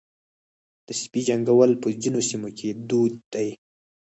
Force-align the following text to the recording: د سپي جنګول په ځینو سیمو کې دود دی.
د 0.85 0.87
سپي 1.01 1.21
جنګول 1.27 1.71
په 1.81 1.87
ځینو 2.01 2.19
سیمو 2.29 2.49
کې 2.57 2.69
دود 2.89 3.13
دی. 3.33 3.49